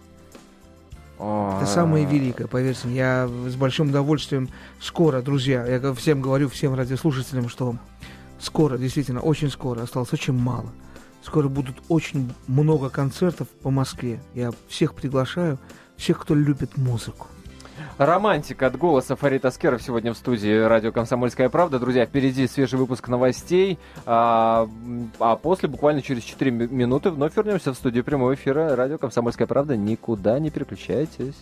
Это 1.18 1.66
самое 1.66 2.04
великое, 2.04 2.46
поверьте 2.46 2.86
мне. 2.86 2.98
Я 2.98 3.28
с 3.28 3.56
большим 3.56 3.88
удовольствием 3.88 4.48
скоро, 4.80 5.20
друзья, 5.20 5.66
я 5.66 5.92
всем 5.94 6.20
говорю, 6.22 6.48
всем 6.48 6.74
радиослушателям, 6.74 7.48
что 7.48 7.76
скоро, 8.38 8.78
действительно, 8.78 9.20
очень 9.20 9.50
скоро, 9.50 9.82
осталось 9.82 10.12
очень 10.12 10.34
мало. 10.34 10.70
Скоро 11.24 11.48
будут 11.48 11.76
очень 11.88 12.32
много 12.46 12.88
концертов 12.88 13.48
по 13.48 13.70
Москве. 13.70 14.20
Я 14.34 14.52
всех 14.68 14.94
приглашаю, 14.94 15.58
всех, 15.96 16.20
кто 16.20 16.34
любит 16.34 16.76
музыку. 16.76 17.26
Романтик 17.98 18.62
от 18.62 18.78
голоса 18.78 19.16
Фарид 19.16 19.44
Аскеров 19.44 19.82
сегодня 19.82 20.12
в 20.12 20.16
студии 20.16 20.56
радио 20.56 20.92
«Комсомольская 20.92 21.48
правда». 21.48 21.80
Друзья, 21.80 22.06
впереди 22.06 22.46
свежий 22.46 22.78
выпуск 22.78 23.08
новостей, 23.08 23.76
а, 24.06 24.68
а 25.18 25.34
после, 25.34 25.68
буквально 25.68 26.00
через 26.00 26.22
4 26.22 26.48
минуты, 26.52 27.10
вновь 27.10 27.36
вернемся 27.36 27.72
в 27.72 27.74
студию 27.74 28.04
прямого 28.04 28.34
эфира 28.34 28.76
радио 28.76 28.98
«Комсомольская 28.98 29.48
правда». 29.48 29.76
Никуда 29.76 30.38
не 30.38 30.50
переключайтесь. 30.50 31.34